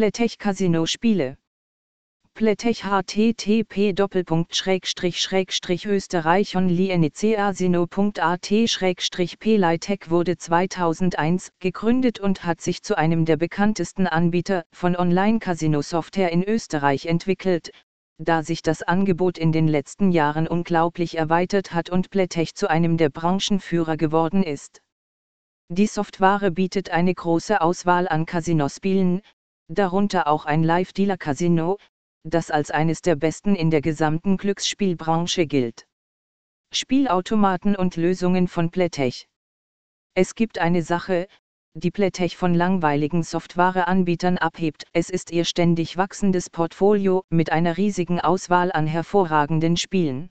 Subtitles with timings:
[0.00, 1.36] Playtech Casino Spiele.
[2.32, 3.92] Playtech http
[5.84, 8.48] österreich onlinecasino.at
[9.38, 16.44] Playtech wurde 2001 gegründet und hat sich zu einem der bekanntesten Anbieter von Online-Casino-Software in
[16.44, 17.70] Österreich entwickelt,
[18.16, 22.96] da sich das Angebot in den letzten Jahren unglaublich erweitert hat und Playtech zu einem
[22.96, 24.80] der Branchenführer geworden ist.
[25.68, 29.20] Die Software bietet eine große Auswahl an Casinospielen,
[29.70, 31.78] darunter auch ein Live-Dealer-Casino,
[32.24, 35.86] das als eines der besten in der gesamten Glücksspielbranche gilt.
[36.72, 39.26] Spielautomaten und Lösungen von Playtech.
[40.14, 41.28] Es gibt eine Sache,
[41.74, 44.84] die Playtech von langweiligen Softwareanbietern abhebt.
[44.92, 50.30] Es ist ihr ständig wachsendes Portfolio mit einer riesigen Auswahl an hervorragenden Spielen.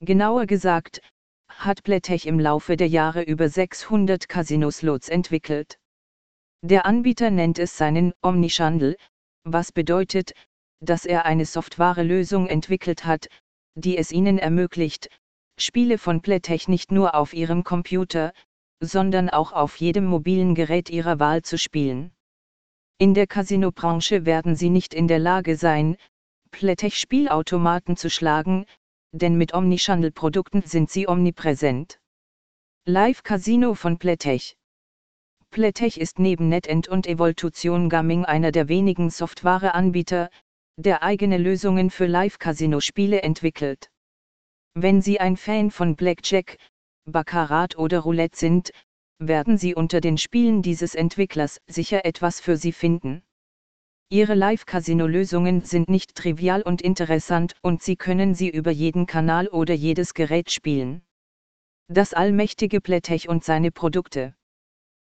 [0.00, 1.00] Genauer gesagt,
[1.48, 5.78] hat Playtech im Laufe der Jahre über 600 Casino-Slots entwickelt.
[6.66, 8.96] Der Anbieter nennt es seinen Omnichannel,
[9.42, 10.32] was bedeutet,
[10.80, 13.28] dass er eine Softwarelösung entwickelt hat,
[13.74, 15.10] die es ihnen ermöglicht,
[15.60, 18.32] Spiele von Playtech nicht nur auf ihrem Computer,
[18.80, 22.14] sondern auch auf jedem mobilen Gerät ihrer Wahl zu spielen.
[22.96, 25.98] In der Casino-Branche werden sie nicht in der Lage sein,
[26.50, 28.64] Playtech-Spielautomaten zu schlagen,
[29.12, 32.00] denn mit Omnichannel-Produkten sind sie omnipräsent.
[32.86, 34.56] Live Casino von Playtech
[35.54, 40.28] Playtech ist neben NetEnt und Evolution Gaming einer der wenigen Softwareanbieter,
[40.76, 43.88] der eigene Lösungen für Live-Casino-Spiele entwickelt.
[44.74, 46.58] Wenn Sie ein Fan von Blackjack,
[47.04, 48.72] Baccarat oder Roulette sind,
[49.20, 53.22] werden Sie unter den Spielen dieses Entwicklers sicher etwas für Sie finden.
[54.08, 59.74] Ihre Live-Casino-Lösungen sind nicht trivial und interessant und Sie können sie über jeden Kanal oder
[59.74, 61.02] jedes Gerät spielen.
[61.86, 64.34] Das allmächtige Playtech und seine Produkte.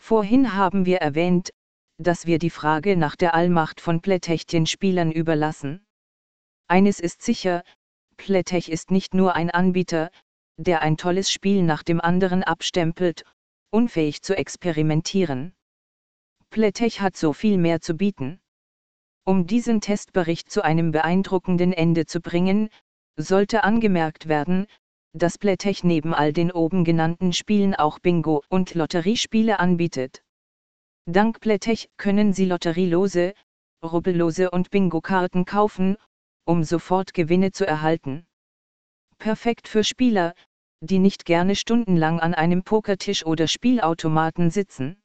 [0.00, 1.50] Vorhin haben wir erwähnt,
[1.98, 5.84] dass wir die Frage nach der Allmacht von Playtech den Spielern überlassen.
[6.66, 7.62] Eines ist sicher,
[8.16, 10.10] Playtech ist nicht nur ein Anbieter,
[10.56, 13.24] der ein tolles Spiel nach dem anderen abstempelt,
[13.70, 15.54] unfähig zu experimentieren.
[16.48, 18.40] Playtech hat so viel mehr zu bieten.
[19.24, 22.70] Um diesen Testbericht zu einem beeindruckenden Ende zu bringen,
[23.16, 24.66] sollte angemerkt werden,
[25.12, 30.22] dass Playtech neben all den oben genannten Spielen auch Bingo und Lotteriespiele anbietet.
[31.06, 33.34] Dank Playtech können Sie Lotterielose,
[33.82, 35.96] Rubbellose und Bingo-Karten kaufen,
[36.44, 38.26] um sofort Gewinne zu erhalten.
[39.18, 40.34] Perfekt für Spieler,
[40.80, 45.02] die nicht gerne stundenlang an einem Pokertisch oder Spielautomaten sitzen.